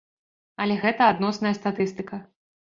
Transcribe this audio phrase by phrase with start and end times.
[0.65, 2.23] Але гэта адносная статыстыка.